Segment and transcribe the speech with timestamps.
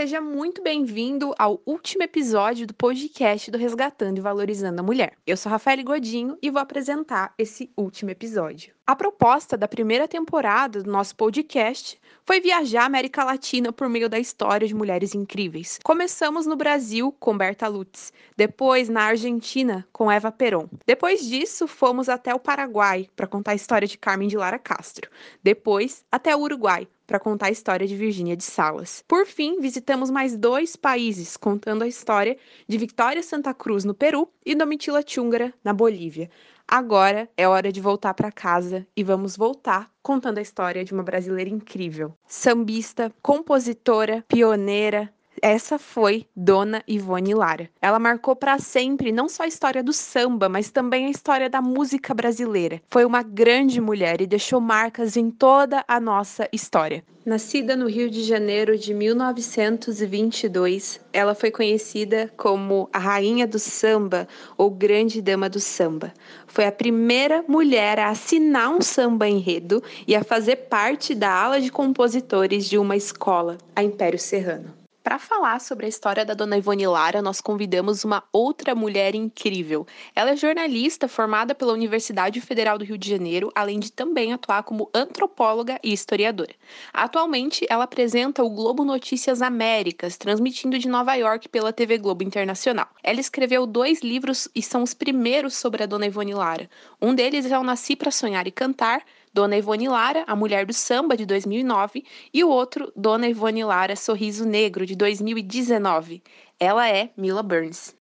[0.00, 5.12] seja muito bem-vindo ao último episódio do podcast do Resgatando e Valorizando a Mulher.
[5.26, 8.72] Eu sou Rafael Godinho e vou apresentar esse último episódio.
[8.90, 14.08] A proposta da primeira temporada do nosso podcast foi viajar a América Latina por meio
[14.08, 15.78] da história de mulheres incríveis.
[15.84, 20.68] Começamos no Brasil com Berta Lutz, depois na Argentina com Eva Peron.
[20.84, 25.08] Depois disso, fomos até o Paraguai para contar a história de Carmen de Lara Castro.
[25.40, 29.02] Depois, até o Uruguai para contar a história de Virgínia de Salas.
[29.08, 32.36] Por fim, visitamos mais dois países, contando a história
[32.68, 36.30] de Victoria Santa Cruz, no Peru, e Domitila Chungara, na Bolívia.
[36.72, 41.02] Agora é hora de voltar para casa e vamos voltar contando a história de uma
[41.02, 45.12] brasileira incrível, sambista, compositora, pioneira,
[45.42, 47.68] essa foi Dona Ivone Lara.
[47.80, 51.60] Ela marcou para sempre não só a história do samba, mas também a história da
[51.60, 52.80] música brasileira.
[52.90, 57.04] Foi uma grande mulher e deixou marcas em toda a nossa história.
[57.24, 64.26] Nascida no Rio de Janeiro de 1922, ela foi conhecida como a Rainha do Samba
[64.56, 66.14] ou Grande Dama do Samba.
[66.46, 71.60] Foi a primeira mulher a assinar um samba enredo e a fazer parte da ala
[71.60, 74.79] de compositores de uma escola, a Império Serrano.
[75.02, 79.86] Para falar sobre a história da dona Ivone Lara, nós convidamos uma outra mulher incrível.
[80.14, 84.62] Ela é jornalista formada pela Universidade Federal do Rio de Janeiro, além de também atuar
[84.62, 86.54] como antropóloga e historiadora.
[86.92, 92.88] Atualmente, ela apresenta o Globo Notícias Américas, transmitindo de Nova York pela TV Globo Internacional.
[93.02, 96.68] Ela escreveu dois livros e são os primeiros sobre a dona Ivone Lara.
[97.00, 100.72] Um deles é O Nasci para Sonhar e Cantar, Dona Ivone Lara, A Mulher do
[100.72, 106.22] Samba, de 2009, e o outro, Dona Ivone Lara, Sorriso Negro, de 2019.
[106.58, 107.94] Ela é Mila Burns.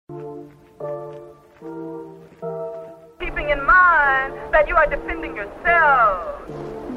[3.19, 6.36] Keeping in mind that you are defending yourself.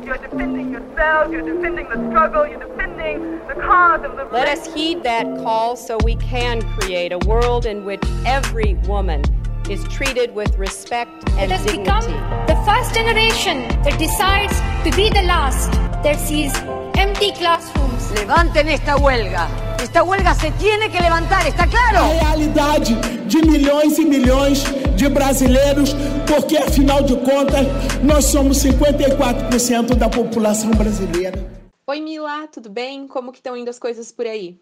[0.05, 4.71] You're defending yourself, you're defending the struggle, you're defending the cause of the Let us
[4.73, 9.23] heed that call so we can create a world in which every woman
[9.69, 11.83] is treated with respect and it has dignity.
[11.83, 14.53] become the first generation that decides
[14.83, 15.71] to be the last
[16.03, 16.51] that sees
[16.97, 18.11] empty classrooms.
[18.11, 19.47] Levanten esta huelga.
[19.79, 21.99] Esta huelga se tiene que levantar, ¿está claro?
[21.99, 22.95] A realidade
[23.27, 24.63] de milhões e milhões
[24.95, 25.95] de brasileiros,
[26.27, 27.65] porque afinal de contas,
[28.03, 31.39] nós somos 54% da população brasileira.
[31.87, 33.07] Oi, Mila, tudo bem?
[33.07, 34.59] Como que estão indo as coisas por aí?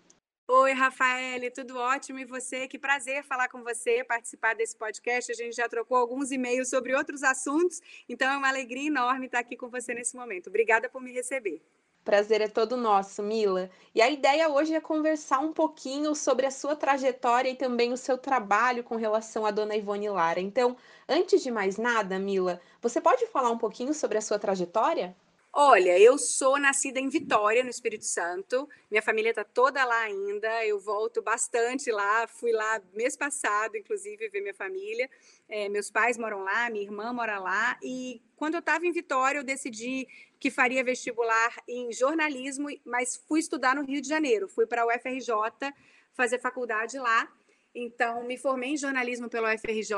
[0.50, 2.19] Oi, Rafael, tudo ótimo?
[2.19, 2.69] E você?
[2.69, 5.30] Que prazer falar com você, participar desse podcast.
[5.30, 9.40] A gente já trocou alguns e-mails sobre outros assuntos, então é uma alegria enorme estar
[9.40, 10.47] aqui com você nesse momento.
[10.47, 11.62] Obrigada por me receber.
[12.02, 13.69] Prazer é todo nosso, Mila.
[13.94, 17.97] E a ideia hoje é conversar um pouquinho sobre a sua trajetória e também o
[17.97, 20.40] seu trabalho com relação à dona Ivone Lara.
[20.40, 20.78] Então,
[21.09, 25.14] antes de mais nada, Mila, você pode falar um pouquinho sobre a sua trajetória?
[25.59, 28.69] Olha, eu sou nascida em Vitória, no Espírito Santo.
[28.91, 30.63] Minha família está toda lá ainda.
[30.63, 32.28] Eu volto bastante lá.
[32.28, 35.09] Fui lá mês passado, inclusive, ver minha família.
[35.50, 37.75] É, meus pais moram lá, minha irmã mora lá.
[37.81, 40.07] E quando eu estava em Vitória, eu decidi
[40.40, 44.47] que faria vestibular em jornalismo, mas fui estudar no Rio de Janeiro.
[44.47, 45.73] Fui para a UFRJ
[46.13, 47.28] fazer faculdade lá.
[47.73, 49.96] Então, me formei em jornalismo pela UFRJ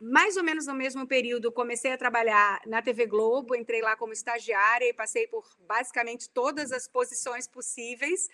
[0.00, 4.12] mais ou menos no mesmo período, comecei a trabalhar na TV Globo, entrei lá como
[4.12, 8.28] estagiária e passei por basicamente todas as posições possíveis.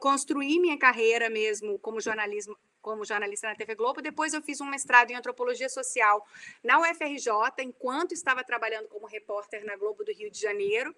[0.00, 4.00] Construí minha carreira mesmo como jornalismo como jornalista na TV Globo.
[4.00, 6.24] Depois eu fiz um mestrado em antropologia social
[6.62, 7.30] na UFRJ,
[7.60, 10.94] enquanto estava trabalhando como repórter na Globo do Rio de Janeiro.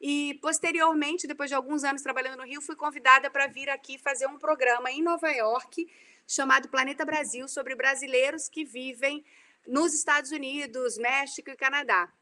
[0.00, 4.26] E posteriormente, depois de alguns anos trabalhando no Rio, fui convidada para vir aqui fazer
[4.26, 5.86] um programa em Nova York
[6.26, 9.24] chamado Planeta Brasil, sobre brasileiros que vivem
[9.66, 12.12] nos Estados Unidos, México e Canadá.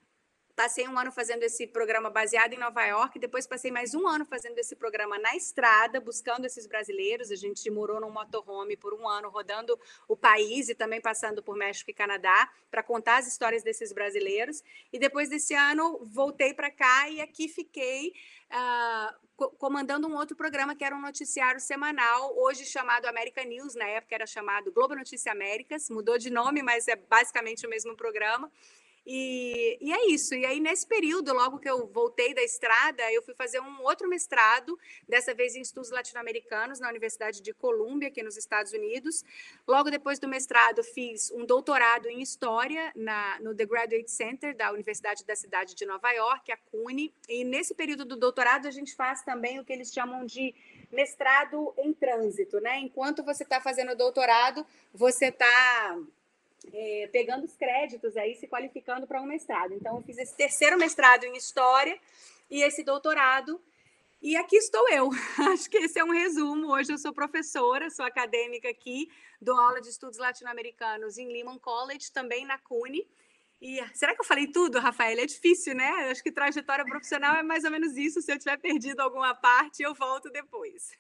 [0.56, 4.24] Passei um ano fazendo esse programa baseado em Nova York, depois passei mais um ano
[4.24, 7.32] fazendo esse programa na estrada, buscando esses brasileiros.
[7.32, 9.76] A gente morou num motorhome por um ano, rodando
[10.06, 14.62] o país e também passando por México e Canadá, para contar as histórias desses brasileiros.
[14.92, 18.12] E depois desse ano, voltei para cá e aqui fiquei
[18.52, 19.23] uh,
[19.58, 24.14] comandando um outro programa que era um noticiário semanal, hoje chamado America News, na época
[24.14, 28.50] era chamado Globo Notícia Américas, mudou de nome, mas é basicamente o mesmo programa.
[29.06, 30.34] E, e, é isso.
[30.34, 34.08] E aí, nesse período, logo que eu voltei da estrada, eu fui fazer um outro
[34.08, 39.22] mestrado, dessa vez em estudos latino-americanos, na Universidade de Colômbia, aqui nos Estados Unidos.
[39.68, 44.72] Logo depois do mestrado, fiz um doutorado em História na, no The Graduate Center da
[44.72, 47.12] Universidade da Cidade de Nova York, a CUNY.
[47.28, 50.54] E nesse período do doutorado, a gente faz também o que eles chamam de
[50.90, 52.78] mestrado em trânsito, né?
[52.78, 55.98] Enquanto você está fazendo doutorado, você está
[56.72, 59.74] é, pegando os créditos aí, se qualificando para um mestrado.
[59.74, 61.98] Então, eu fiz esse terceiro mestrado em História
[62.50, 63.60] e esse doutorado.
[64.22, 65.10] E aqui estou eu.
[65.52, 66.72] Acho que esse é um resumo.
[66.72, 72.10] Hoje eu sou professora, sou acadêmica aqui, dou aula de estudos latino-americanos em Lehman College,
[72.10, 73.06] também na CUNY.
[73.66, 75.18] E será que eu falei tudo, Rafael?
[75.18, 75.88] É difícil, né?
[76.10, 78.20] Acho que trajetória profissional é mais ou menos isso.
[78.20, 80.90] Se eu tiver perdido alguma parte, eu volto depois.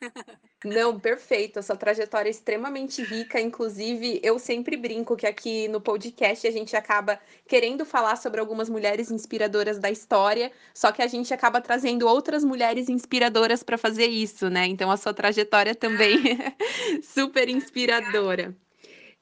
[0.64, 1.58] Não, perfeito.
[1.58, 3.38] Essa trajetória é extremamente rica.
[3.38, 8.70] Inclusive, eu sempre brinco que aqui no podcast a gente acaba querendo falar sobre algumas
[8.70, 14.06] mulheres inspiradoras da história, só que a gente acaba trazendo outras mulheres inspiradoras para fazer
[14.06, 14.64] isso, né?
[14.66, 16.54] Então a sua trajetória também é
[17.04, 18.56] super inspiradora.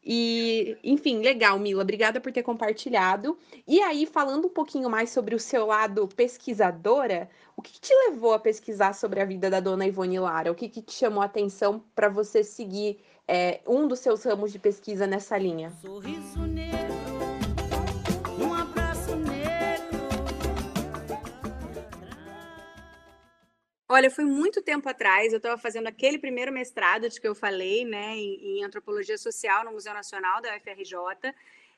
[0.04, 3.38] E, enfim, legal, Mila, obrigada por ter compartilhado.
[3.66, 7.94] E aí, falando um pouquinho mais sobre o seu lado pesquisadora, o que, que te
[8.08, 10.50] levou a pesquisar sobre a vida da dona Ivone Lara?
[10.50, 14.50] O que, que te chamou a atenção para você seguir é, um dos seus ramos
[14.50, 15.70] de pesquisa nessa linha?
[15.81, 16.91] Sorriso negro.
[23.94, 27.84] Olha, foi muito tempo atrás, eu estava fazendo aquele primeiro mestrado de que eu falei,
[27.84, 30.96] né, em, em antropologia social no Museu Nacional da UFRJ.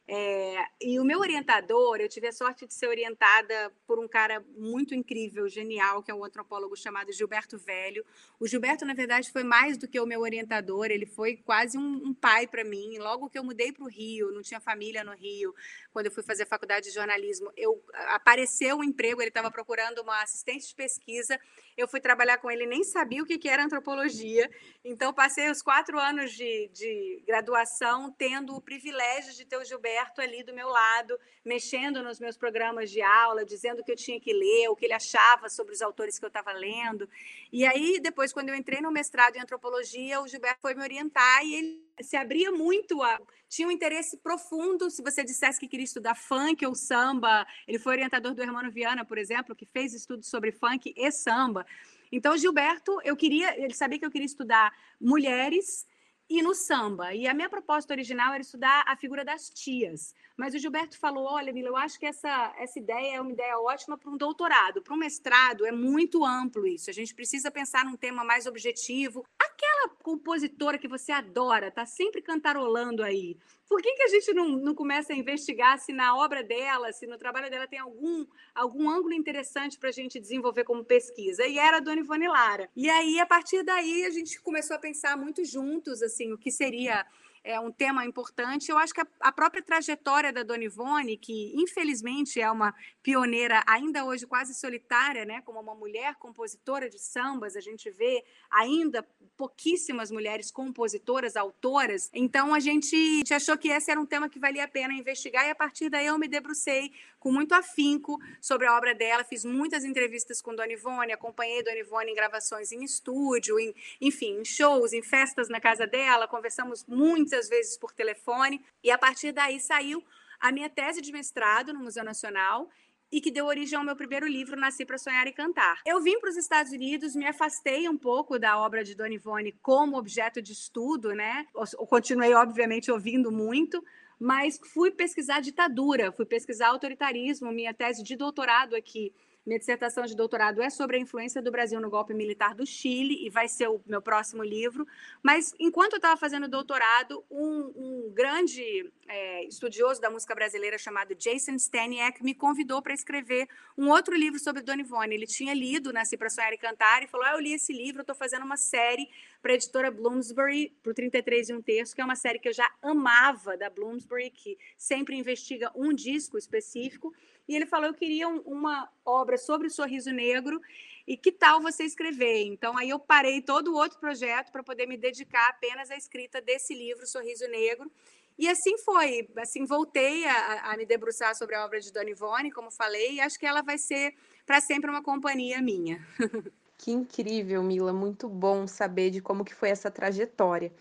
[0.07, 4.45] É, e o meu orientador, eu tive a sorte de ser orientada por um cara
[4.55, 8.05] muito incrível, genial, que é um antropólogo chamado Gilberto Velho.
[8.39, 12.09] O Gilberto, na verdade, foi mais do que o meu orientador, ele foi quase um,
[12.09, 12.99] um pai para mim.
[12.99, 15.55] Logo que eu mudei para o Rio, não tinha família no Rio,
[15.91, 20.23] quando eu fui fazer faculdade de jornalismo, eu apareceu um emprego, ele estava procurando uma
[20.23, 21.41] assistente de pesquisa.
[21.77, 24.51] Eu fui trabalhar com ele, nem sabia o que, que era antropologia.
[24.85, 29.94] Então, passei os quatro anos de, de graduação tendo o privilégio de ter o Gilberto
[29.95, 33.97] perto ali do meu lado, mexendo nos meus programas de aula, dizendo o que eu
[33.97, 37.09] tinha que ler, o que ele achava sobre os autores que eu estava lendo.
[37.53, 41.45] E aí, depois, quando eu entrei no mestrado em antropologia, o Gilberto foi me orientar
[41.45, 45.85] e ele se abria muito a tinha um interesse profundo se você dissesse que queria
[45.85, 50.29] estudar funk ou samba ele foi orientador do Hermano Viana por exemplo que fez estudos
[50.29, 51.65] sobre funk e samba
[52.11, 55.87] então Gilberto eu queria ele sabia que eu queria estudar mulheres
[56.29, 57.15] e no samba.
[57.15, 60.15] E a minha proposta original era estudar a figura das tias.
[60.37, 63.59] Mas o Gilberto falou: olha, Mila, eu acho que essa, essa ideia é uma ideia
[63.59, 64.83] ótima para um doutorado.
[64.83, 66.91] Para um mestrado é muito amplo isso.
[66.91, 69.25] A gente precisa pensar num tema mais objetivo.
[69.55, 73.37] Aquela compositora que você adora, tá sempre cantarolando aí.
[73.69, 77.07] Por que, que a gente não, não começa a investigar se na obra dela, se
[77.07, 81.47] no trabalho dela tem algum, algum ângulo interessante para a gente desenvolver como pesquisa?
[81.47, 82.69] E era a Dona Ivone Lara.
[82.75, 86.51] E aí, a partir daí, a gente começou a pensar muito juntos, assim, o que
[86.51, 87.07] seria
[87.45, 88.71] é um tema importante.
[88.71, 93.63] Eu acho que a, a, própria trajetória da Dona Ivone, que infelizmente é uma pioneira
[93.67, 99.07] ainda hoje quase solitária, né, como uma mulher compositora de sambas, a gente vê ainda
[99.37, 102.11] pouquíssimas mulheres compositoras, autoras.
[102.15, 105.51] Então a gente achou que esse era um tema que valia a pena investigar e
[105.51, 109.85] a partir daí eu me debrucei com muito afinco sobre a obra dela, fiz muitas
[109.85, 114.93] entrevistas com Dona Ivone, acompanhei Dona Ivone em gravações em estúdio, em, enfim, em shows,
[114.93, 116.85] em festas na casa dela, conversamos
[117.35, 120.03] muitas vezes por telefone e a partir daí saiu
[120.39, 122.69] a minha tese de mestrado no Museu Nacional
[123.11, 125.81] e que deu origem ao meu primeiro livro, Nasci para Sonhar e Cantar.
[125.85, 129.53] Eu vim para os Estados Unidos, me afastei um pouco da obra de Dona Ivone
[129.61, 131.47] como objeto de estudo, né?
[131.55, 133.85] Eu continuei, obviamente, ouvindo muito,
[134.19, 139.13] mas fui pesquisar ditadura, fui pesquisar autoritarismo, minha tese de doutorado aqui
[139.47, 143.27] minha dissertação de doutorado é sobre a influência do Brasil no golpe militar do Chile
[143.27, 144.87] e vai ser o meu próximo livro.
[145.23, 151.15] Mas enquanto eu estava fazendo doutorado, um, um grande é, estudioso da música brasileira chamado
[151.15, 153.47] Jason Staniak me convidou para escrever
[153.77, 155.15] um outro livro sobre Dona Ivone.
[155.15, 158.01] Ele tinha lido Nasci para Sonhar e Cantar e falou: ah, Eu li esse livro,
[158.01, 159.07] estou fazendo uma série
[159.43, 162.55] para a editora Bloomsbury, por 33 e um terço, que é uma série que eu
[162.55, 167.13] já amava da Bloomsbury, que sempre investiga um disco específico
[167.47, 170.61] e ele falou: Eu queria um, uma obra sobre o sorriso negro,
[171.07, 172.45] e que tal você escrever?
[172.47, 176.41] Então, aí eu parei todo o outro projeto para poder me dedicar apenas à escrita
[176.41, 177.91] desse livro, Sorriso Negro.
[178.39, 182.51] E assim foi, assim voltei a, a me debruçar sobre a obra de Dona Ivone,
[182.51, 184.15] como falei, e acho que ela vai ser
[184.45, 186.05] para sempre uma companhia minha.
[186.77, 190.73] Que incrível, Mila, muito bom saber de como que foi essa trajetória.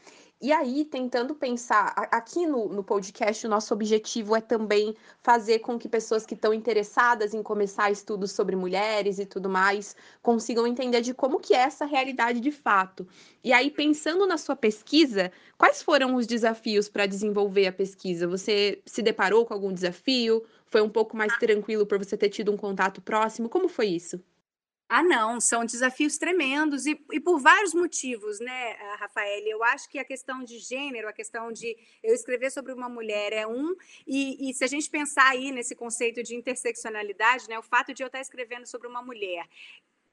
[0.43, 5.79] E aí, tentando pensar, aqui no, no podcast, o nosso objetivo é também fazer com
[5.79, 11.00] que pessoas que estão interessadas em começar estudos sobre mulheres e tudo mais consigam entender
[11.00, 13.07] de como que é essa realidade de fato.
[13.41, 18.27] E aí, pensando na sua pesquisa, quais foram os desafios para desenvolver a pesquisa?
[18.27, 20.43] Você se deparou com algum desafio?
[20.65, 23.47] Foi um pouco mais tranquilo por você ter tido um contato próximo?
[23.47, 24.21] Como foi isso?
[24.90, 29.42] Ah, não, são desafios tremendos e, e, por vários motivos, né, Rafael?
[29.48, 33.34] Eu acho que a questão de gênero, a questão de eu escrever sobre uma mulher
[33.34, 33.74] é um,
[34.06, 38.04] e, e se a gente pensar aí nesse conceito de interseccionalidade, né, o fato de
[38.04, 39.48] eu estar escrevendo sobre uma mulher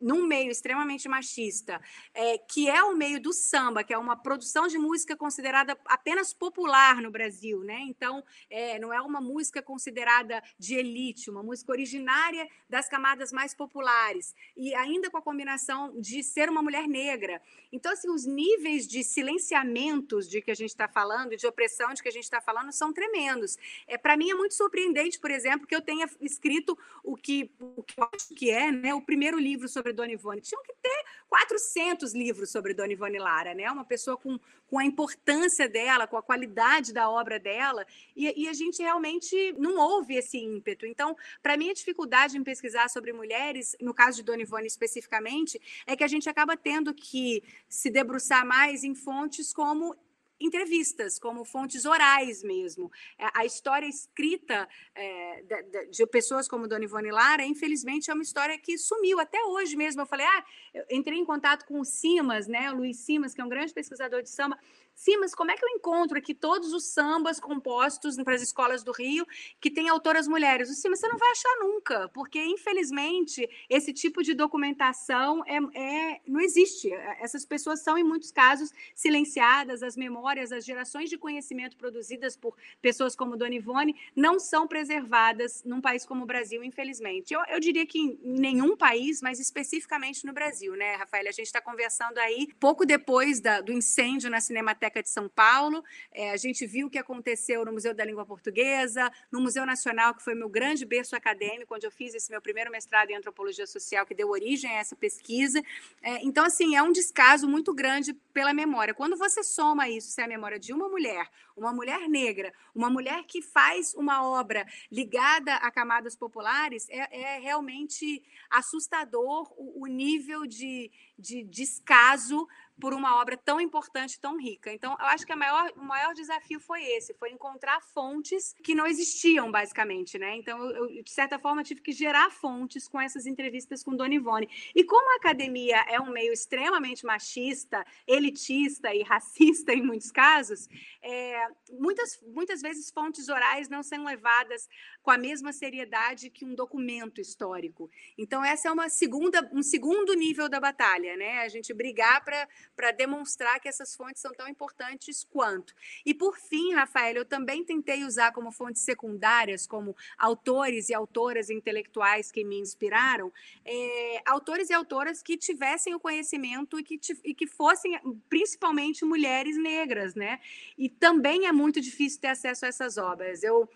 [0.00, 1.80] num meio extremamente machista,
[2.14, 6.32] é, que é o meio do samba, que é uma produção de música considerada apenas
[6.32, 7.80] popular no Brasil, né?
[7.82, 13.54] Então, é, não é uma música considerada de elite, uma música originária das camadas mais
[13.54, 17.40] populares, e ainda com a combinação de ser uma mulher negra.
[17.72, 22.02] Então, assim, os níveis de silenciamentos de que a gente está falando, de opressão de
[22.02, 23.56] que a gente está falando, são tremendos.
[23.86, 27.82] É, Para mim, é muito surpreendente, por exemplo, que eu tenha escrito o que, o
[27.82, 30.40] que eu acho que é né, o primeiro livro sobre Dona Ivone.
[30.40, 33.70] Tinham que ter 400 livros sobre Dona Ivone Lara, né?
[33.70, 38.48] Uma pessoa com, com a importância dela, com a qualidade da obra dela, e, e
[38.48, 40.86] a gente realmente não houve esse ímpeto.
[40.86, 45.60] Então, para mim, a dificuldade em pesquisar sobre mulheres, no caso de Dona Ivone especificamente,
[45.86, 49.96] é que a gente acaba tendo que se debruçar mais em fontes como
[50.40, 52.90] entrevistas, como fontes orais mesmo.
[53.18, 58.22] É, a história escrita é, de, de, pessoas como Dona Ivone Lara, infelizmente, é uma
[58.22, 60.00] história que sumiu até hoje mesmo.
[60.00, 63.40] Eu falei, ah, eu entrei em contato com o Simas, né, o Luiz Simas, que
[63.40, 64.58] é um grande pesquisador de samba,
[65.00, 68.84] Sim, mas como é que eu encontro aqui todos os sambas compostos para as escolas
[68.84, 69.26] do Rio
[69.58, 70.68] que têm autoras mulheres?
[70.78, 76.20] Sim, mas você não vai achar nunca, porque infelizmente esse tipo de documentação é, é,
[76.26, 76.92] não existe.
[77.18, 82.54] Essas pessoas são, em muitos casos, silenciadas, as memórias, as gerações de conhecimento produzidas por
[82.82, 87.32] pessoas como Dona Ivone não são preservadas num país como o Brasil, infelizmente.
[87.32, 91.26] Eu, eu diria que em nenhum país, mas especificamente no Brasil, né, Rafael?
[91.26, 95.28] A gente está conversando aí pouco depois da, do incêndio na Cinemateca Biblioteca de São
[95.28, 95.84] Paulo.
[96.10, 100.14] É, a gente viu o que aconteceu no Museu da Língua Portuguesa, no Museu Nacional,
[100.14, 103.66] que foi meu grande berço acadêmico, onde eu fiz esse meu primeiro mestrado em antropologia
[103.66, 105.62] social, que deu origem a essa pesquisa.
[106.02, 108.94] É, então, assim, é um descaso muito grande pela memória.
[108.94, 112.88] Quando você soma isso, se é a memória de uma mulher, uma mulher negra, uma
[112.88, 119.86] mulher que faz uma obra ligada a camadas populares, é, é realmente assustador o, o
[119.86, 122.48] nível de, de descaso
[122.80, 124.72] por uma obra tão importante, tão rica.
[124.72, 128.86] Então, eu acho que maior, o maior desafio foi esse, foi encontrar fontes que não
[128.86, 130.36] existiam, basicamente, né?
[130.36, 134.48] Então, eu, de certa forma, tive que gerar fontes com essas entrevistas com Dona Ivone.
[134.74, 140.68] E como a academia é um meio extremamente machista, elitista e racista em muitos casos,
[141.02, 144.68] é, muitas, muitas vezes fontes orais não são levadas
[145.02, 147.90] com a mesma seriedade que um documento histórico.
[148.18, 151.38] Então, essa é uma segunda, um segundo nível da batalha, né?
[151.38, 155.74] A gente brigar para demonstrar que essas fontes são tão importantes quanto.
[156.04, 161.50] E por fim, Rafael, eu também tentei usar como fontes secundárias, como autores e autoras
[161.50, 163.32] intelectuais que me inspiraram,
[163.64, 169.56] é, autores e autoras que tivessem o conhecimento e que, e que fossem principalmente mulheres
[169.56, 170.40] negras, né?
[170.76, 173.42] E também é muito difícil ter acesso a essas obras.
[173.42, 173.68] Eu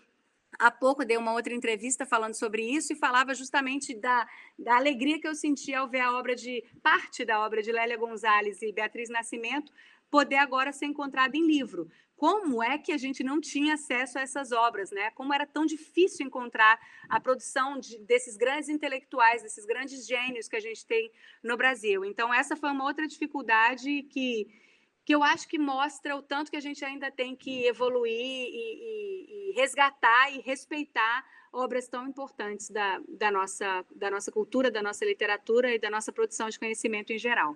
[0.59, 5.19] Há pouco dei uma outra entrevista falando sobre isso e falava justamente da, da alegria
[5.19, 8.71] que eu senti ao ver a obra de parte da obra de Lélia Gonzalez e
[8.71, 9.71] Beatriz Nascimento
[10.09, 11.89] poder agora ser encontrada em livro.
[12.15, 15.11] Como é que a gente não tinha acesso a essas obras, né?
[15.11, 20.55] Como era tão difícil encontrar a produção de, desses grandes intelectuais, desses grandes gênios que
[20.55, 21.11] a gente tem
[21.43, 22.05] no Brasil.
[22.05, 24.47] Então, essa foi uma outra dificuldade que
[25.05, 28.49] que eu acho que mostra o tanto que a gente ainda tem que evoluir e,
[28.51, 34.81] e, e resgatar e respeitar obras tão importantes da, da, nossa, da nossa cultura, da
[34.81, 37.55] nossa literatura e da nossa produção de conhecimento em geral.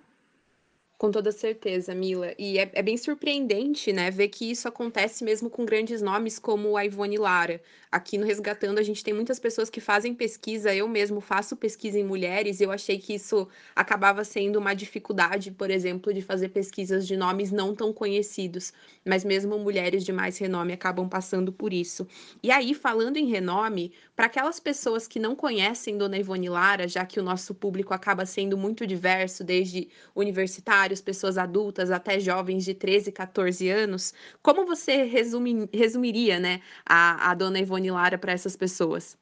[1.00, 2.34] Com toda certeza, Mila.
[2.38, 6.76] E é, é, bem surpreendente, né, ver que isso acontece mesmo com grandes nomes como
[6.76, 7.58] a Ivone Lara.
[7.90, 11.98] Aqui no Resgatando, a gente tem muitas pessoas que fazem pesquisa, eu mesmo faço pesquisa
[11.98, 16.50] em mulheres, e eu achei que isso acabava sendo uma dificuldade, por exemplo, de fazer
[16.50, 18.70] pesquisas de nomes não tão conhecidos.
[19.04, 22.06] Mas mesmo mulheres de mais renome acabam passando por isso.
[22.42, 27.06] E aí, falando em renome, para aquelas pessoas que não conhecem Dona Ivone Lara, já
[27.06, 32.64] que o nosso público acaba sendo muito diverso, desde universitário, usuários, pessoas adultas até jovens
[32.64, 38.32] de 13, 14 anos, como você resume, resumiria né, a, a dona Ivone Lara para
[38.32, 39.16] essas pessoas?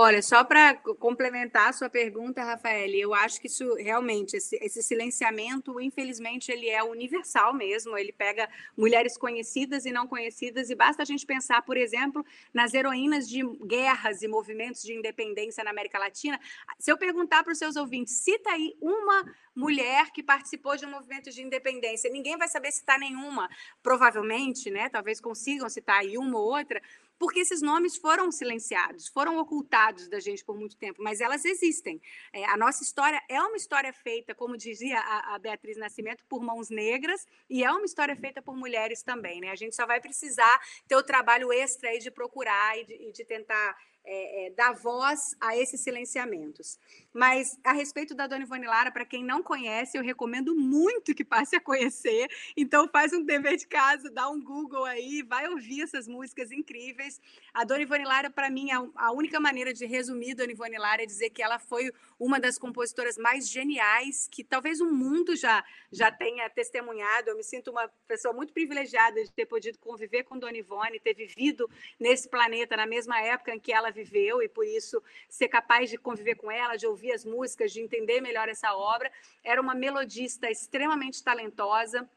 [0.00, 4.80] Olha, só para complementar a sua pergunta, Rafael, eu acho que isso realmente, esse, esse,
[4.80, 7.98] silenciamento, infelizmente, ele é universal mesmo.
[7.98, 12.24] Ele pega mulheres conhecidas e não conhecidas, e basta a gente pensar, por exemplo,
[12.54, 16.38] nas heroínas de guerras e movimentos de independência na América Latina.
[16.78, 20.90] Se eu perguntar para os seus ouvintes, cita aí uma mulher que participou de um
[20.90, 23.50] movimento de independência, ninguém vai saber citar nenhuma,
[23.82, 24.88] provavelmente, né?
[24.88, 26.80] Talvez consigam citar aí uma ou outra
[27.18, 32.00] porque esses nomes foram silenciados, foram ocultados da gente por muito tempo, mas elas existem.
[32.32, 36.42] É, a nossa história é uma história feita, como dizia a, a, Beatriz Nascimento, por
[36.42, 39.40] mãos negras e é uma história feita por mulheres também.
[39.40, 39.50] Né?
[39.50, 43.12] A gente só vai precisar ter o trabalho extra aí de procurar e de, e
[43.12, 46.78] de tentar é, é, dar voz a esses silenciamentos.
[47.18, 51.24] Mas a respeito da Dona Ivone Lara, para quem não conhece, eu recomendo muito que
[51.24, 52.28] passe a conhecer.
[52.56, 57.20] Então faz um dever de casa, dá um Google aí, vai ouvir essas músicas incríveis.
[57.52, 61.06] A Dona Ivone Lara, para mim, a única maneira de resumir Dona Ivone Lara é
[61.06, 66.12] dizer que ela foi uma das compositoras mais geniais que talvez o mundo já, já
[66.12, 67.30] tenha testemunhado.
[67.30, 71.14] Eu me sinto uma pessoa muito privilegiada de ter podido conviver com Dona Ivone, ter
[71.14, 75.90] vivido nesse planeta na mesma época em que ela viveu e por isso ser capaz
[75.90, 79.10] de conviver com ela, de ouvir as músicas, de entender melhor essa obra.
[79.42, 82.08] Era uma melodista extremamente talentosa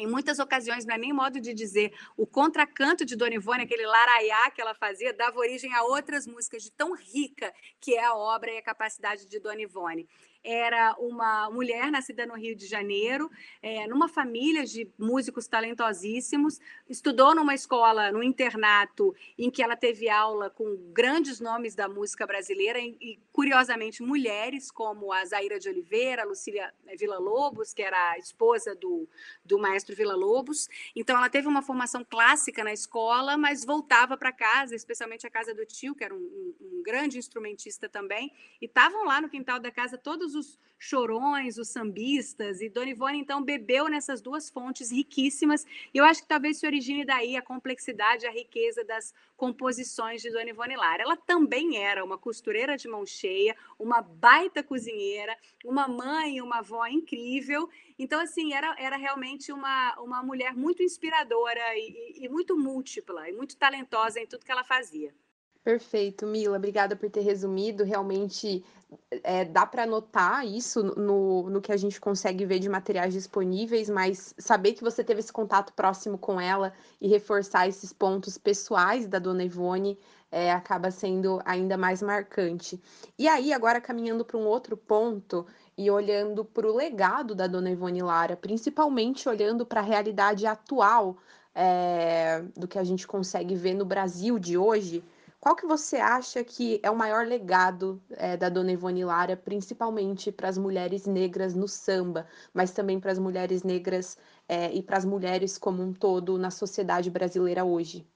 [0.00, 3.84] em muitas ocasiões, não é nem modo de dizer, o contracanto de Dona Ivone, aquele
[3.84, 8.14] laraiá que ela fazia, dava origem a outras músicas de tão rica que é a
[8.14, 10.08] obra e a capacidade de Dona Ivone
[10.42, 13.30] era uma mulher nascida no Rio de Janeiro,
[13.62, 20.08] é, numa família de músicos talentosíssimos, estudou numa escola, no internato, em que ela teve
[20.08, 25.68] aula com grandes nomes da música brasileira e, e curiosamente, mulheres como a Zaira de
[25.68, 29.08] Oliveira, a Lucília Villa-Lobos, que era a esposa do,
[29.44, 30.68] do maestro Villa-Lobos.
[30.94, 35.54] Então, ela teve uma formação clássica na escola, mas voltava para casa, especialmente a casa
[35.54, 39.58] do tio, que era um, um, um grande instrumentista também, e estavam lá no quintal
[39.58, 44.48] da casa todos todos os chorões, os sambistas, e Dona Ivone, então, bebeu nessas duas
[44.48, 49.12] fontes riquíssimas, e eu acho que talvez se origine daí a complexidade, a riqueza das
[49.36, 51.02] composições de Dona Ivone Lara.
[51.02, 56.86] Ela também era uma costureira de mão cheia, uma baita cozinheira, uma mãe, uma avó
[56.86, 57.68] incrível,
[57.98, 63.32] então, assim, era, era realmente uma, uma mulher muito inspiradora e, e muito múltipla, e
[63.32, 65.12] muito talentosa em tudo que ela fazia.
[65.62, 66.56] Perfeito, Mila.
[66.56, 67.84] Obrigada por ter resumido.
[67.84, 68.64] Realmente
[69.22, 73.88] é, dá para notar isso no, no que a gente consegue ver de materiais disponíveis,
[73.88, 79.06] mas saber que você teve esse contato próximo com ela e reforçar esses pontos pessoais
[79.06, 79.98] da dona Ivone
[80.30, 82.80] é, acaba sendo ainda mais marcante.
[83.18, 87.70] E aí, agora caminhando para um outro ponto e olhando para o legado da dona
[87.70, 91.16] Ivone Lara, principalmente olhando para a realidade atual
[91.54, 95.02] é, do que a gente consegue ver no Brasil de hoje.
[95.40, 100.30] Qual que você acha que é o maior legado é, da Dona Ivone Lara, principalmente
[100.30, 104.98] para as mulheres negras no samba, mas também para as mulheres negras é, e para
[104.98, 108.06] as mulheres como um todo na sociedade brasileira hoje?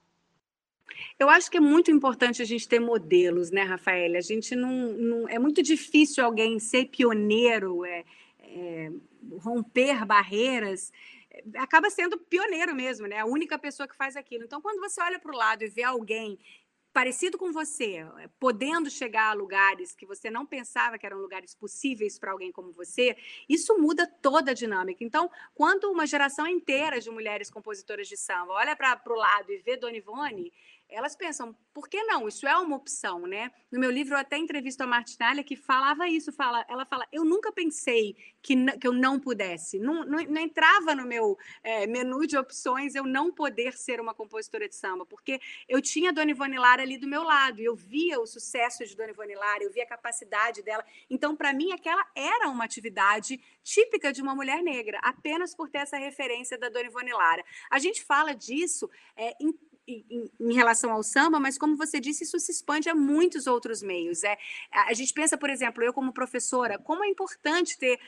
[1.19, 4.19] Eu acho que é muito importante a gente ter modelos, né, Rafaela?
[4.19, 8.05] A gente não, não é muito difícil alguém ser pioneiro, é,
[8.43, 8.93] é,
[9.39, 10.93] romper barreiras
[11.57, 13.19] acaba sendo pioneiro mesmo, né?
[13.19, 14.45] A única pessoa que faz aquilo.
[14.45, 16.39] Então, quando você olha para o lado e vê alguém
[16.95, 21.53] parecido com você, eh, podendo chegar a lugares que você não pensava que eram lugares
[21.53, 23.17] possíveis para alguém como você,
[23.49, 25.03] isso muda toda a dinâmica.
[25.03, 29.59] Então, quando uma geração inteira de mulheres compositoras de samba olha para o lado e
[29.59, 30.53] vê Dona Ivone,
[30.95, 32.29] elas pensam, por que não?
[32.29, 33.51] Isso é uma opção, né?
[33.71, 37.25] No meu livro eu até entrevisto a Martinalha que falava isso, fala, ela fala, eu
[37.25, 42.27] nunca pensei que, que eu não pudesse, não, não, não entrava no meu é, menu
[42.27, 46.31] de opções eu não poder ser uma compositora de samba, porque eu tinha a Dona
[46.31, 49.73] Ivone Lara ali do meu lado, eu via o sucesso de Dona Ivone Lara, eu
[49.73, 54.63] via a capacidade dela, então para mim aquela era uma atividade típica de uma mulher
[54.63, 57.45] negra, apenas por ter essa referência da Dona Ivone Lara.
[57.71, 59.53] A gente fala disso é, em
[59.87, 63.83] em, em, relação ao samba, mas como você disse, isso se expande a muitos outros
[63.83, 64.25] meios.
[64.25, 64.37] É,
[64.73, 67.99] a gente pensa, por exemplo, eu como professora, como é importante ter,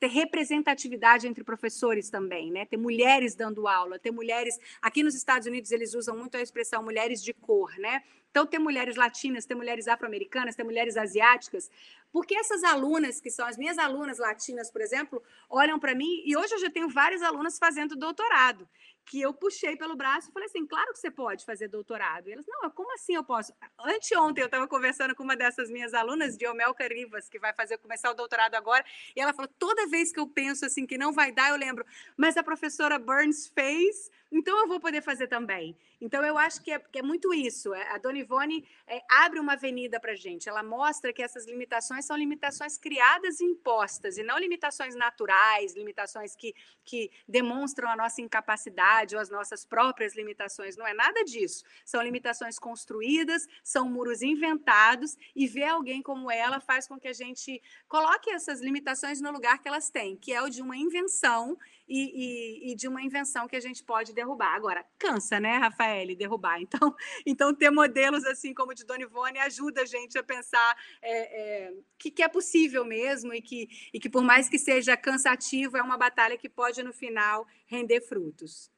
[0.00, 2.64] ter representatividade entre professores também, né?
[2.64, 4.58] Ter mulheres dando aula, ter mulheres.
[4.80, 8.02] Aqui nos Estados Unidos eles usam muito a expressão mulheres de cor, né?
[8.32, 11.70] Então, ter mulheres latinas, ter mulheres afro-americanas, ter mulheres asiáticas,
[12.12, 16.36] porque essas alunas, que são as minhas alunas latinas, por exemplo, olham para mim, e
[16.36, 18.68] hoje eu já tenho várias alunas fazendo doutorado
[19.04, 22.28] que eu puxei pelo braço e falei assim: claro que você pode fazer doutorado.
[22.28, 23.52] E elas, não, como assim eu posso?
[23.78, 28.10] Anteontem eu estava conversando com uma dessas minhas alunas, Diomelca Rivas, que vai fazer começar
[28.10, 28.84] o doutorado agora,
[29.16, 31.84] e ela falou: toda vez que eu penso assim que não vai dar, eu lembro,
[32.16, 35.76] mas a professora Burns fez então eu vou poder fazer também.
[36.02, 37.72] Então eu acho que é, que é muito isso.
[37.72, 40.48] É, a Dona Ivone é, abre uma avenida para a gente.
[40.48, 46.34] Ela mostra que essas limitações são limitações criadas e impostas, e não limitações naturais, limitações
[46.34, 50.76] que, que demonstram a nossa incapacidade ou as nossas próprias limitações.
[50.76, 51.62] Não é nada disso.
[51.84, 57.12] São limitações construídas, são muros inventados, e ver alguém como ela faz com que a
[57.12, 61.56] gente coloque essas limitações no lugar que elas têm, que é o de uma invenção
[61.92, 64.54] e, e, e, de uma invenção que a gente pode derrubar.
[64.54, 66.58] Agora, cansa, né, Rafael, derrubar.
[66.72, 66.94] Então,
[67.26, 71.66] então ter modelos assim como o de Dona Ivone ajuda a gente a pensar é,
[71.66, 75.76] é, que, que é possível mesmo e que, e que, por mais que seja cansativo,
[75.76, 78.70] é uma batalha que pode, no final, render frutos.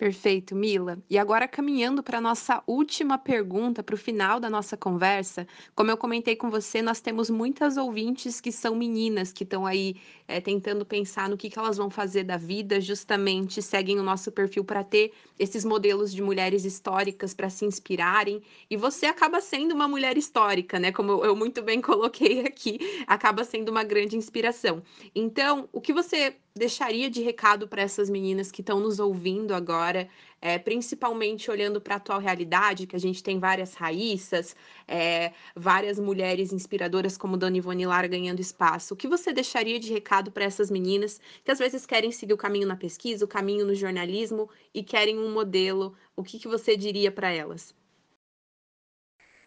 [0.00, 0.96] Perfeito, Mila.
[1.10, 5.90] E agora, caminhando para a nossa última pergunta, para o final da nossa conversa, como
[5.90, 10.40] eu comentei com você, nós temos muitas ouvintes que são meninas, que estão aí é,
[10.40, 14.64] tentando pensar no que, que elas vão fazer da vida, justamente seguem o nosso perfil
[14.64, 18.40] para ter esses modelos de mulheres históricas para se inspirarem.
[18.70, 20.92] E você acaba sendo uma mulher histórica, né?
[20.92, 24.82] Como eu muito bem coloquei aqui, acaba sendo uma grande inspiração.
[25.14, 30.08] Então, o que você deixaria de recado para essas meninas que estão nos ouvindo agora,
[30.40, 35.98] é, principalmente olhando para a atual realidade, que a gente tem várias raíças, é, várias
[35.98, 38.94] mulheres inspiradoras como Dona Ivone Lara ganhando espaço.
[38.94, 42.38] O que você deixaria de recado para essas meninas que às vezes querem seguir o
[42.38, 45.94] caminho na pesquisa, o caminho no jornalismo e querem um modelo?
[46.16, 47.79] O que, que você diria para elas?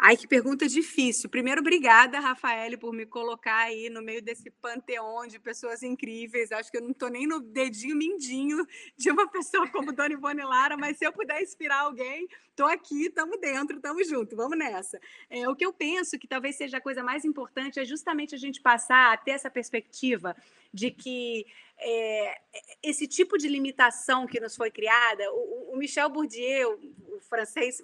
[0.05, 1.29] Ai, que pergunta difícil.
[1.29, 6.51] Primeiro, obrigada, Rafael, por me colocar aí no meio desse panteão de pessoas incríveis.
[6.51, 10.43] Acho que eu não estou nem no dedinho mindinho de uma pessoa como Dona Ivone
[10.43, 14.99] Lara, mas se eu puder inspirar alguém, estou aqui, estamos dentro, estamos juntos, vamos nessa.
[15.29, 18.37] É, o que eu penso que talvez seja a coisa mais importante é justamente a
[18.37, 20.35] gente passar a ter essa perspectiva
[20.73, 21.45] de que
[21.79, 22.41] é,
[22.83, 27.81] esse tipo de limitação que nos foi criada, o, o Michel Bourdieu, o francês,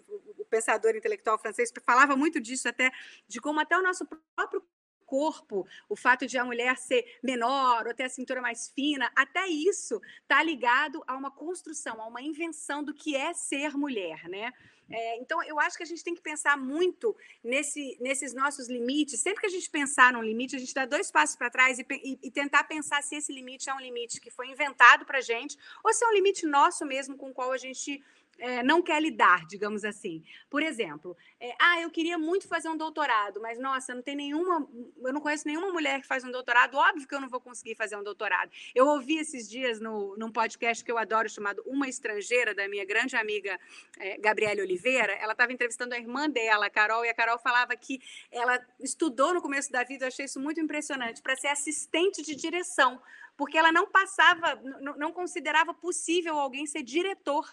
[0.49, 2.91] pensador intelectual francês, falava muito disso até,
[3.27, 4.63] de como até o nosso próprio
[5.05, 9.47] corpo, o fato de a mulher ser menor ou ter a cintura mais fina, até
[9.47, 14.53] isso está ligado a uma construção, a uma invenção do que é ser mulher, né?
[14.91, 19.19] É, então, eu acho que a gente tem que pensar muito nesse, nesses nossos limites.
[19.19, 21.85] Sempre que a gente pensar num limite, a gente dá dois passos para trás e,
[21.91, 25.21] e, e, tentar pensar se esse limite é um limite que foi inventado para a
[25.21, 28.03] gente ou se é um limite nosso mesmo com o qual a gente
[28.39, 30.23] é, não quer lidar, digamos assim.
[30.49, 34.67] Por exemplo, é, ah, eu queria muito fazer um doutorado, mas nossa, não tem nenhuma,
[35.01, 37.75] eu não conheço nenhuma mulher que faz um doutorado, óbvio que eu não vou conseguir
[37.75, 38.51] fazer um doutorado.
[38.73, 42.85] Eu ouvi esses dias no, num podcast que eu adoro, chamado Uma Estrangeira, da minha
[42.85, 43.59] grande amiga
[43.97, 47.75] é, Gabriela Oliveira, ela estava entrevistando a irmã dela, a Carol, e a Carol falava
[47.75, 47.99] que
[48.31, 52.35] ela estudou no começo da vida, eu achei isso muito impressionante, para ser assistente de
[52.35, 53.01] direção,
[53.37, 54.61] porque ela não passava,
[54.97, 57.47] não considerava possível alguém ser diretor.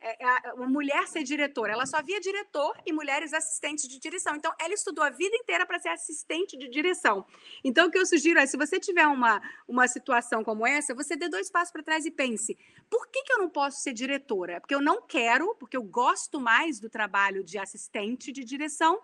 [0.00, 1.72] É, é, uma mulher ser diretora.
[1.72, 4.36] Ela só via diretor e mulheres assistentes de direção.
[4.36, 7.26] Então, ela estudou a vida inteira para ser assistente de direção.
[7.64, 11.16] Então, o que eu sugiro é, se você tiver uma, uma situação como essa, você
[11.16, 12.56] dê dois passos para trás e pense:
[12.88, 14.60] por que, que eu não posso ser diretora?
[14.60, 19.00] Porque eu não quero, porque eu gosto mais do trabalho de assistente de direção,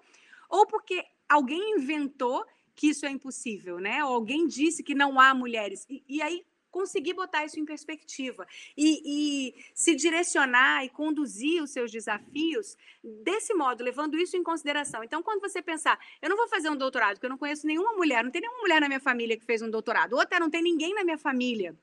[0.49, 4.05] ou porque alguém inventou que isso é impossível, né?
[4.05, 5.87] Ou alguém disse que não há mulheres.
[5.89, 8.45] E, e aí, conseguir botar isso em perspectiva
[8.77, 12.77] e, e, se direcionar e conduzir os seus desafios
[13.23, 15.05] desse modo, levando isso em consideração.
[15.05, 17.93] Então, quando você pensar, eu não vou fazer um doutorado, porque eu não conheço nenhuma
[17.93, 20.51] mulher, não tem nenhuma mulher na minha família que fez um doutorado, ou até não
[20.51, 21.79] tem ninguém na minha família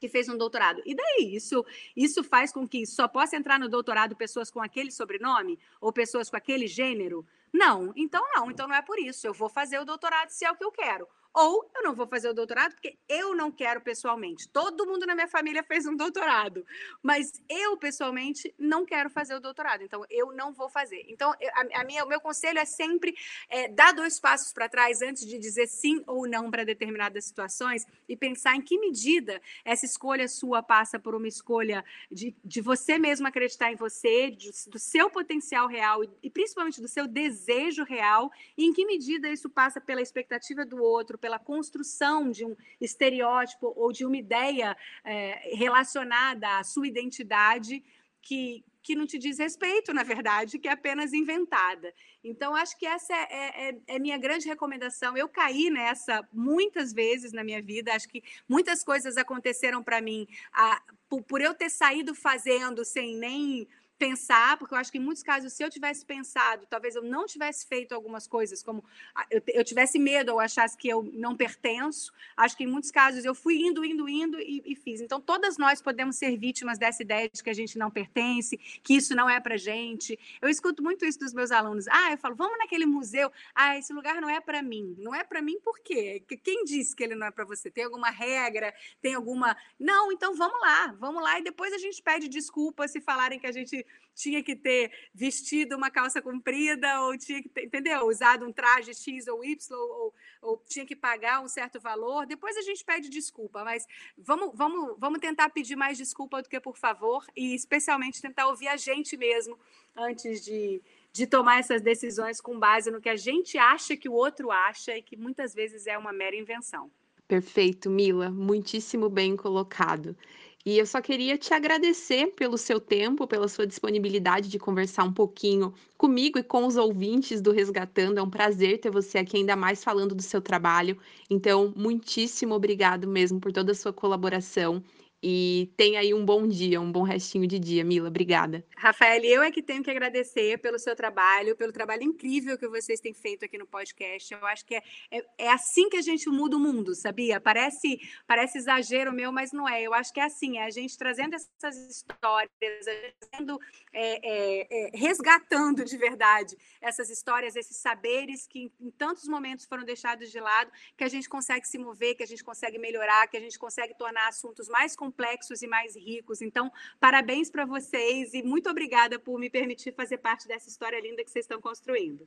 [0.00, 0.80] que fez um doutorado.
[0.86, 1.36] E daí?
[1.36, 1.62] Isso,
[1.94, 6.30] isso faz com que só possa entrar no doutorado pessoas com aquele sobrenome ou pessoas
[6.30, 7.26] com aquele gênero?
[7.52, 9.26] Não, então não, então não é por isso.
[9.26, 11.06] Eu vou fazer o doutorado se é o que eu quero.
[11.34, 14.48] Ou eu não vou fazer o doutorado porque eu não quero pessoalmente.
[14.48, 16.64] Todo mundo na minha família fez um doutorado,
[17.02, 19.82] mas eu pessoalmente não quero fazer o doutorado.
[19.82, 21.04] Então eu não vou fazer.
[21.08, 23.14] Então a, a minha, o meu conselho é sempre
[23.48, 27.86] é, dar dois passos para trás antes de dizer sim ou não para determinadas situações
[28.06, 32.98] e pensar em que medida essa escolha sua passa por uma escolha de, de você
[32.98, 37.84] mesmo acreditar em você, de, do seu potencial real e, e principalmente do seu desejo
[37.84, 42.56] real, e em que medida isso passa pela expectativa do outro pela construção de um
[42.80, 47.82] estereótipo ou de uma ideia é, relacionada à sua identidade
[48.20, 51.94] que, que não te diz respeito, na verdade, que é apenas inventada.
[52.24, 55.16] Então, acho que essa é, é, é, é, minha grande recomendação.
[55.16, 60.26] Eu caí nessa muitas vezes na minha vida, acho que muitas coisas aconteceram para mim
[60.52, 63.68] a, por, por eu ter saído fazendo sem nem
[64.02, 67.24] pensar, porque eu acho que em muitos casos, se eu tivesse pensado, talvez eu não
[67.24, 68.84] tivesse feito algumas coisas, como
[69.30, 72.12] eu, eu tivesse medo ou achasse que eu não pertenço.
[72.36, 75.00] Acho que em muitos casos eu fui indo, indo, indo e, e fiz.
[75.00, 78.94] Então, todas nós podemos ser vítimas dessa ideia de que a gente não pertence, que
[78.94, 80.18] isso não é para gente.
[80.40, 81.86] Eu escuto muito isso dos meus alunos.
[81.86, 83.30] Ah, eu falo, vamos naquele museu.
[83.54, 84.96] Ah, esse lugar não é para mim.
[84.98, 86.24] Não é para mim por quê?
[86.42, 87.70] Quem disse que ele não é para você?
[87.70, 88.74] Tem alguma regra?
[89.00, 89.56] Tem alguma.
[89.78, 93.46] Não, então vamos lá, vamos lá e depois a gente pede desculpa se falarem que
[93.46, 98.06] a gente tinha que ter vestido uma calça comprida, ou tinha que ter, entendeu?
[98.06, 102.26] Usado um traje X ou Y, ou, ou tinha que pagar um certo valor.
[102.26, 106.60] Depois a gente pede desculpa, mas vamos, vamos, vamos tentar pedir mais desculpa do que
[106.60, 109.58] por favor, e especialmente tentar ouvir a gente mesmo
[109.96, 114.12] antes de, de tomar essas decisões com base no que a gente acha que o
[114.12, 116.90] outro acha e que muitas vezes é uma mera invenção.
[117.26, 120.14] Perfeito, Mila, muitíssimo bem colocado.
[120.64, 125.12] E eu só queria te agradecer pelo seu tempo, pela sua disponibilidade de conversar um
[125.12, 128.18] pouquinho comigo e com os ouvintes do Resgatando.
[128.18, 130.96] É um prazer ter você aqui, ainda mais falando do seu trabalho.
[131.28, 134.82] Então, muitíssimo obrigado mesmo por toda a sua colaboração
[135.22, 138.08] e tenha aí um bom dia, um bom restinho de dia, Mila.
[138.08, 138.66] Obrigada.
[138.76, 142.98] Rafael, eu é que tenho que agradecer pelo seu trabalho, pelo trabalho incrível que vocês
[142.98, 144.34] têm feito aqui no podcast.
[144.34, 144.82] Eu acho que é,
[145.12, 147.40] é, é assim que a gente muda o mundo, sabia?
[147.40, 149.80] Parece, parece exagero meu, mas não é.
[149.82, 153.60] Eu acho que é assim, é a gente trazendo essas histórias, trazendo,
[153.92, 159.66] é, é, é, resgatando de verdade essas histórias, esses saberes que em, em tantos momentos
[159.66, 163.28] foram deixados de lado, que a gente consegue se mover, que a gente consegue melhorar,
[163.28, 166.40] que a gente consegue tornar assuntos mais complexos complexos e mais ricos.
[166.40, 171.22] Então, parabéns para vocês e muito obrigada por me permitir fazer parte dessa história linda
[171.22, 172.26] que vocês estão construindo.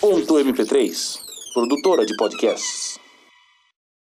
[0.00, 2.98] Ponto MP3, produtora de podcasts.